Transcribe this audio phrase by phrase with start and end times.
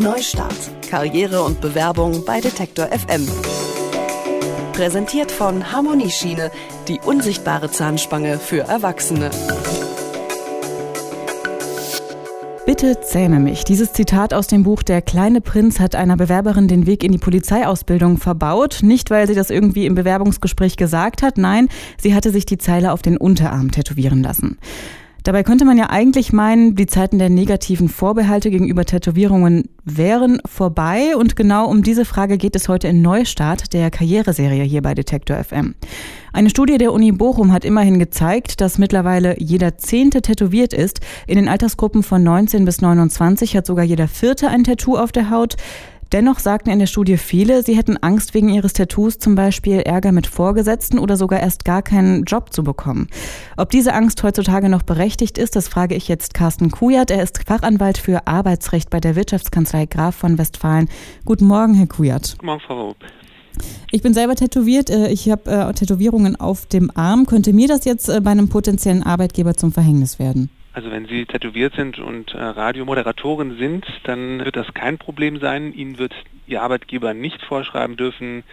[0.00, 0.54] Neustart.
[0.88, 3.26] Karriere und Bewerbung bei Detektor FM.
[4.72, 6.52] Präsentiert von Harmonieschiene,
[6.86, 9.30] die unsichtbare Zahnspange für Erwachsene.
[12.64, 13.64] Bitte zähme mich.
[13.64, 17.18] Dieses Zitat aus dem Buch Der kleine Prinz hat einer Bewerberin den Weg in die
[17.18, 18.80] Polizeiausbildung verbaut.
[18.82, 21.68] Nicht, weil sie das irgendwie im Bewerbungsgespräch gesagt hat, nein,
[22.00, 24.58] sie hatte sich die Zeile auf den Unterarm tätowieren lassen.
[25.28, 31.16] Dabei könnte man ja eigentlich meinen, die Zeiten der negativen Vorbehalte gegenüber Tätowierungen wären vorbei
[31.18, 35.36] und genau um diese Frage geht es heute in Neustart, der Karriereserie hier bei Detektor
[35.36, 35.74] FM.
[36.32, 41.00] Eine Studie der Uni Bochum hat immerhin gezeigt, dass mittlerweile jeder Zehnte tätowiert ist.
[41.26, 45.28] In den Altersgruppen von 19 bis 29 hat sogar jeder Vierte ein Tattoo auf der
[45.28, 45.56] Haut.
[46.12, 50.12] Dennoch sagten in der Studie viele, sie hätten Angst wegen ihres Tattoos zum Beispiel Ärger
[50.12, 53.08] mit Vorgesetzten oder sogar erst gar keinen Job zu bekommen.
[53.58, 57.10] Ob diese Angst heutzutage noch berechtigt ist, das frage ich jetzt Carsten Kujat.
[57.10, 60.88] Er ist Fachanwalt für Arbeitsrecht bei der Wirtschaftskanzlei Graf von Westfalen.
[61.26, 62.32] Guten Morgen, Herr Kujat.
[62.32, 62.96] Guten Morgen, Frau Rupp.
[63.90, 64.88] Ich bin selber tätowiert.
[64.90, 67.26] Äh, ich habe äh, Tätowierungen auf dem Arm.
[67.26, 70.50] Könnte mir das jetzt äh, bei einem potenziellen Arbeitgeber zum Verhängnis werden?
[70.78, 75.74] Also wenn Sie tätowiert sind und äh, Radiomoderatorin sind, dann wird das kein Problem sein.
[75.74, 76.14] Ihnen wird
[76.46, 78.44] Ihr Arbeitgeber nicht vorschreiben dürfen,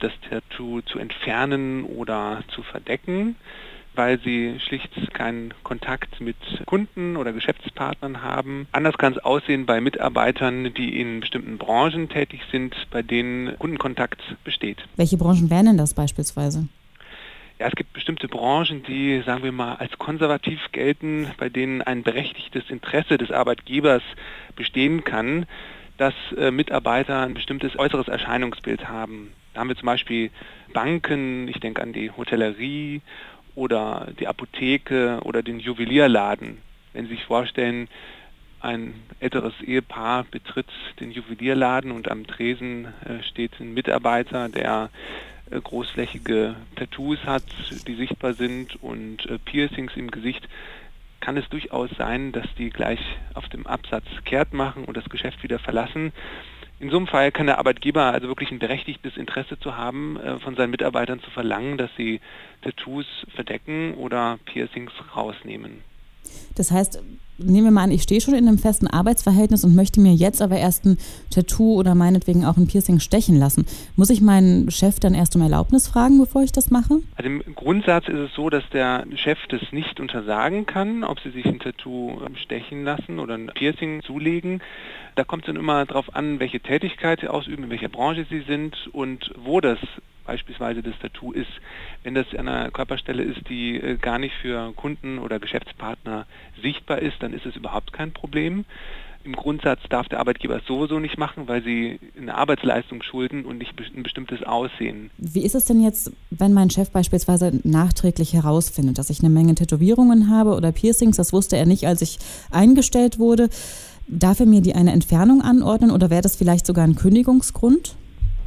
[0.00, 3.36] das Tattoo zu entfernen oder zu verdecken,
[3.94, 6.34] weil Sie schlicht keinen Kontakt mit
[6.66, 8.66] Kunden oder Geschäftspartnern haben.
[8.72, 14.20] Anders kann es aussehen bei Mitarbeitern, die in bestimmten Branchen tätig sind, bei denen Kundenkontakt
[14.42, 14.78] besteht.
[14.96, 16.66] Welche Branchen wären denn das beispielsweise?
[17.58, 22.04] Ja, es gibt bestimmte Branchen, die, sagen wir mal, als konservativ gelten, bei denen ein
[22.04, 24.02] berechtigtes Interesse des Arbeitgebers
[24.54, 25.44] bestehen kann,
[25.96, 29.32] dass äh, Mitarbeiter ein bestimmtes äußeres Erscheinungsbild haben.
[29.52, 30.30] Da haben wir zum Beispiel
[30.72, 33.02] Banken, ich denke an die Hotellerie
[33.56, 36.58] oder die Apotheke oder den Juwelierladen.
[36.92, 37.88] Wenn Sie sich vorstellen,
[38.60, 40.68] ein älteres Ehepaar betritt
[41.00, 44.90] den Juwelierladen und am Tresen äh, steht ein Mitarbeiter, der
[45.50, 47.44] großflächige Tattoos hat,
[47.86, 50.48] die sichtbar sind und äh, Piercings im Gesicht,
[51.20, 53.00] kann es durchaus sein, dass die gleich
[53.34, 56.12] auf dem Absatz kehrt machen und das Geschäft wieder verlassen.
[56.80, 60.38] In so einem Fall kann der Arbeitgeber also wirklich ein berechtigtes Interesse zu haben, äh,
[60.38, 62.20] von seinen Mitarbeitern zu verlangen, dass sie
[62.62, 65.82] Tattoos verdecken oder Piercings rausnehmen.
[66.54, 67.02] Das heißt,
[67.38, 70.42] nehmen wir mal an, ich stehe schon in einem festen Arbeitsverhältnis und möchte mir jetzt
[70.42, 70.98] aber erst ein
[71.30, 73.66] Tattoo oder meinetwegen auch ein Piercing stechen lassen.
[73.96, 77.00] Muss ich meinen Chef dann erst um Erlaubnis fragen, bevor ich das mache?
[77.16, 81.30] Also im Grundsatz ist es so, dass der Chef das nicht untersagen kann, ob sie
[81.30, 84.60] sich ein Tattoo stechen lassen oder ein Piercing zulegen.
[85.14, 88.42] Da kommt es dann immer darauf an, welche Tätigkeit sie ausüben, in welcher Branche sie
[88.46, 89.78] sind und wo das
[90.28, 91.50] beispielsweise das Tattoo ist.
[92.02, 96.26] Wenn das an einer Körperstelle ist, die äh, gar nicht für Kunden oder Geschäftspartner
[96.62, 98.64] sichtbar ist, dann ist es überhaupt kein Problem.
[99.24, 103.58] Im Grundsatz darf der Arbeitgeber es sowieso nicht machen, weil sie eine Arbeitsleistung schulden und
[103.58, 105.10] nicht ein bestimmtes Aussehen.
[105.18, 109.54] Wie ist es denn jetzt, wenn mein Chef beispielsweise nachträglich herausfindet, dass ich eine Menge
[109.54, 111.16] Tätowierungen habe oder Piercings?
[111.16, 112.18] Das wusste er nicht, als ich
[112.50, 113.50] eingestellt wurde.
[114.06, 117.96] Darf er mir die eine Entfernung anordnen oder wäre das vielleicht sogar ein Kündigungsgrund?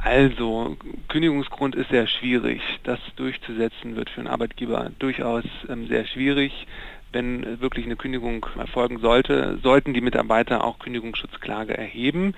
[0.00, 0.76] Also,
[1.06, 2.60] Kündigungsgrund ist sehr schwierig.
[2.82, 6.66] Das durchzusetzen wird für einen Arbeitgeber durchaus ähm, sehr schwierig.
[7.12, 12.34] Wenn wirklich eine Kündigung erfolgen sollte, sollten die Mitarbeiter auch Kündigungsschutzklage erheben.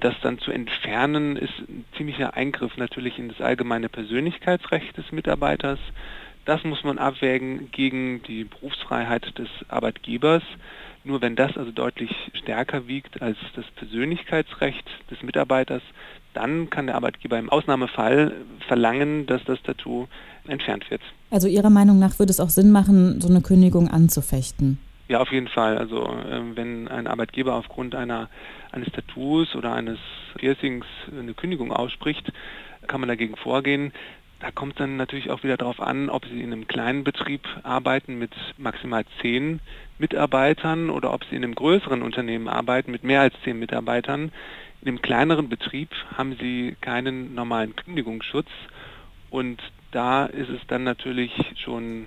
[0.00, 5.78] Das dann zu entfernen ist ein ziemlicher Eingriff natürlich in das allgemeine Persönlichkeitsrecht des Mitarbeiters.
[6.44, 10.42] Das muss man abwägen gegen die Berufsfreiheit des Arbeitgebers.
[11.04, 15.82] Nur wenn das also deutlich stärker wiegt als das Persönlichkeitsrecht des Mitarbeiters,
[16.34, 18.32] dann kann der Arbeitgeber im Ausnahmefall
[18.66, 20.06] verlangen, dass das Tattoo
[20.48, 21.02] entfernt wird.
[21.30, 24.78] Also Ihrer Meinung nach würde es auch Sinn machen, so eine Kündigung anzufechten?
[25.08, 25.78] Ja, auf jeden Fall.
[25.78, 28.28] Also äh, wenn ein Arbeitgeber aufgrund einer,
[28.72, 29.98] eines Tattoos oder eines
[30.36, 32.30] Piercings eine Kündigung ausspricht,
[32.86, 33.92] kann man dagegen vorgehen.
[34.40, 38.18] Da kommt dann natürlich auch wieder darauf an, ob Sie in einem kleinen Betrieb arbeiten
[38.18, 39.60] mit maximal zehn
[39.98, 44.30] Mitarbeitern oder ob Sie in einem größeren Unternehmen arbeiten mit mehr als zehn Mitarbeitern.
[44.80, 48.48] In einem kleineren Betrieb haben Sie keinen normalen Kündigungsschutz
[49.30, 49.60] und
[49.92, 51.32] da ist es dann natürlich
[51.62, 52.06] schon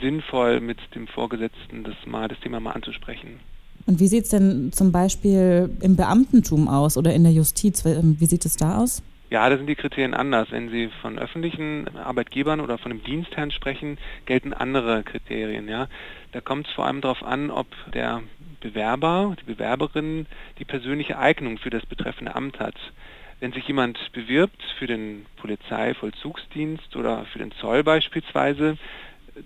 [0.00, 3.40] sinnvoll, mit dem Vorgesetzten das mal das Thema mal anzusprechen.
[3.86, 7.84] Und wie sieht es denn zum Beispiel im Beamtentum aus oder in der Justiz?
[7.84, 9.02] Wie sieht es da aus?
[9.30, 10.50] Ja, da sind die Kriterien anders.
[10.50, 15.68] Wenn Sie von öffentlichen Arbeitgebern oder von einem Dienstherrn sprechen, gelten andere Kriterien.
[15.68, 15.88] Ja.
[16.32, 18.22] Da kommt es vor allem darauf an, ob der
[18.60, 20.26] Bewerber, die Bewerberin
[20.58, 22.76] die persönliche Eignung für das betreffende Amt hat.
[23.40, 28.78] Wenn sich jemand bewirbt für den Polizeivollzugsdienst oder für den Zoll beispielsweise,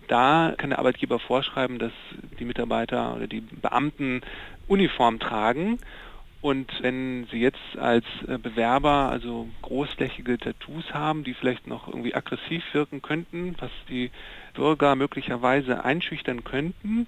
[0.06, 1.92] da kann der Arbeitgeber vorschreiben, dass
[2.38, 4.20] die Mitarbeiter oder die Beamten
[4.68, 5.78] Uniform tragen.
[6.40, 12.14] Und wenn Sie jetzt als äh, Bewerber also großflächige Tattoos haben, die vielleicht noch irgendwie
[12.14, 14.10] aggressiv wirken könnten, was die
[14.54, 17.06] Bürger möglicherweise einschüchtern könnten,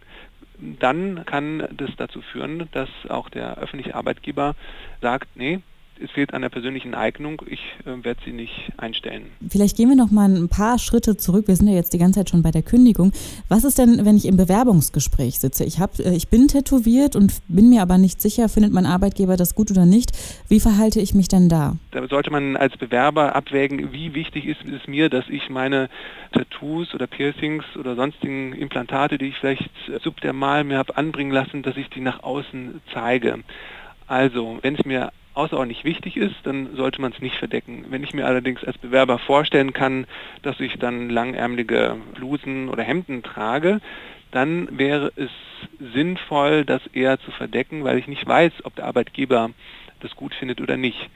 [0.59, 4.55] dann kann das dazu führen, dass auch der öffentliche Arbeitgeber
[5.01, 5.61] sagt, nee,
[6.03, 9.27] es fehlt an der persönlichen Eignung, ich äh, werde sie nicht einstellen.
[9.49, 11.49] Vielleicht gehen wir noch mal ein paar Schritte zurück.
[11.49, 13.13] Wir sind ja jetzt die ganze Zeit schon bei der Kündigung.
[13.49, 15.65] Was ist denn, wenn ich im Bewerbungsgespräch sitze?
[15.65, 19.37] Ich, hab, äh, ich bin tätowiert und bin mir aber nicht sicher, findet mein Arbeitgeber
[19.37, 20.11] das gut oder nicht.
[20.49, 21.77] Wie verhalte ich mich denn da?
[21.93, 25.89] Da sollte man als Bewerber abwägen, wie wichtig ist es mir, dass ich meine
[26.33, 29.71] Tattoos oder Piercings oder sonstigen Implantate, die ich vielleicht
[30.03, 33.39] subdermal mir habe anbringen lassen, dass ich die nach außen zeige.
[34.07, 37.87] Also, wenn es mir außerordentlich wichtig ist, dann sollte man es nicht verdecken.
[37.89, 40.07] Wenn ich mir allerdings als Bewerber vorstellen kann,
[40.43, 43.81] dass ich dann langärmelige Blusen oder Hemden trage,
[44.31, 45.31] dann wäre es
[45.93, 49.51] sinnvoll, das eher zu verdecken, weil ich nicht weiß, ob der Arbeitgeber
[50.01, 51.11] das gut findet oder nicht.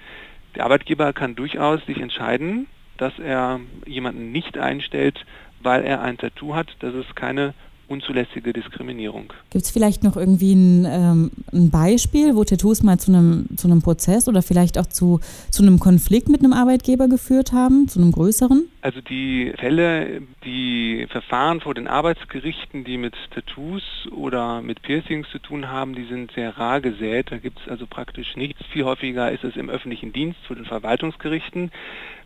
[0.55, 2.67] Der Arbeitgeber kann durchaus sich entscheiden,
[2.97, 5.25] dass er jemanden nicht einstellt,
[5.61, 6.77] weil er ein Tattoo hat.
[6.81, 7.55] Das ist keine
[7.89, 9.33] unzulässige Diskriminierung.
[9.51, 13.69] Gibt es vielleicht noch irgendwie ein, ähm, ein, Beispiel, wo Tattoos mal zu einem, zu
[13.69, 18.01] einem Prozess oder vielleicht auch zu, zu einem Konflikt mit einem Arbeitgeber geführt haben, zu
[18.01, 18.65] einem größeren?
[18.87, 25.41] Also die Fälle, die Verfahren vor den Arbeitsgerichten, die mit Tattoos oder mit Piercings zu
[25.41, 27.33] tun haben, die sind sehr rar gesät.
[27.33, 28.65] Da gibt es also praktisch nichts.
[28.67, 31.73] Viel häufiger ist es im öffentlichen Dienst vor den Verwaltungsgerichten.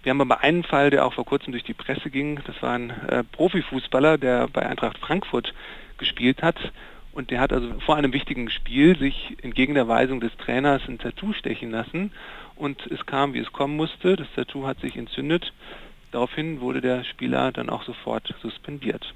[0.02, 2.40] Wir haben aber einen Fall, der auch vor kurzem durch die Presse ging.
[2.46, 5.54] Das war ein äh, Profifußballer, der bei Eintracht Frankfurt
[5.96, 6.58] gespielt hat.
[7.12, 10.98] Und der hat also vor einem wichtigen Spiel sich entgegen der Weisung des Trainers ein
[10.98, 12.12] Tattoo stechen lassen.
[12.54, 14.16] Und es kam, wie es kommen musste.
[14.16, 15.54] Das Tattoo hat sich entzündet.
[16.12, 19.14] Daraufhin wurde der Spieler dann auch sofort suspendiert.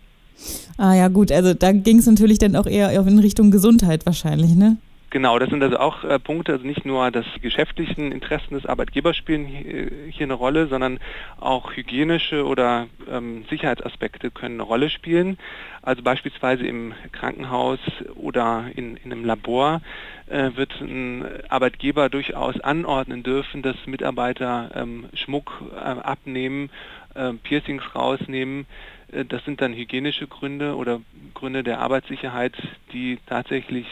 [0.78, 4.54] Ah ja gut, also da ging es natürlich dann auch eher in Richtung Gesundheit wahrscheinlich,
[4.54, 4.76] ne?
[5.14, 9.16] Genau, das sind also auch äh, Punkte, also nicht nur das geschäftlichen Interessen des Arbeitgebers
[9.16, 10.98] spielen hier, hier eine Rolle, sondern
[11.38, 15.38] auch hygienische oder ähm, Sicherheitsaspekte können eine Rolle spielen.
[15.82, 17.78] Also beispielsweise im Krankenhaus
[18.16, 19.82] oder in, in einem Labor
[20.26, 26.70] äh, wird ein Arbeitgeber durchaus anordnen dürfen, dass Mitarbeiter ähm, Schmuck äh, abnehmen,
[27.14, 28.66] äh, Piercings rausnehmen.
[29.12, 31.02] Äh, das sind dann hygienische Gründe oder
[31.34, 32.54] Gründe der Arbeitssicherheit,
[32.92, 33.86] die tatsächlich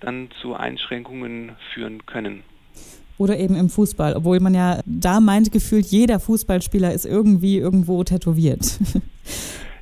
[0.00, 2.42] dann zu Einschränkungen führen können.
[3.18, 8.04] Oder eben im Fußball, obwohl man ja da meint, gefühlt jeder Fußballspieler ist irgendwie irgendwo
[8.04, 8.78] tätowiert.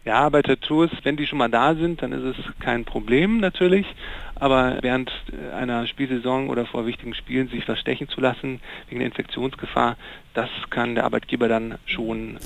[0.05, 3.87] Ja, bei Tattoos, wenn die schon mal da sind, dann ist es kein Problem natürlich.
[4.35, 5.11] Aber während
[5.57, 9.97] einer Spielsaison oder vor wichtigen Spielen sich was stechen zu lassen wegen der Infektionsgefahr,
[10.35, 12.39] das kann der Arbeitgeber dann schon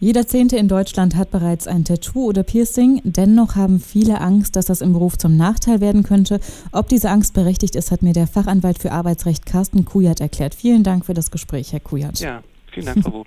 [0.00, 3.00] jeder Zehnte in Deutschland hat bereits ein Tattoo oder Piercing.
[3.04, 6.40] Dennoch haben viele Angst, dass das im Beruf zum Nachteil werden könnte.
[6.72, 10.54] Ob diese Angst berechtigt ist, hat mir der Fachanwalt für Arbeitsrecht Carsten Kujat erklärt.
[10.54, 12.18] Vielen Dank für das Gespräch, Herr Kujat.
[12.20, 12.42] Ja,
[12.72, 13.26] vielen Dank, Frau Wub.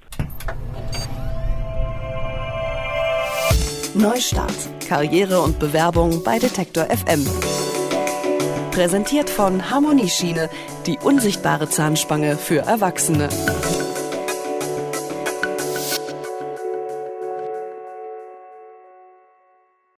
[3.96, 4.54] Neustart.
[4.88, 7.26] Karriere und Bewerbung bei Detektor FM.
[8.72, 10.50] Präsentiert von Harmonieschiene,
[10.86, 13.30] die unsichtbare Zahnspange für Erwachsene.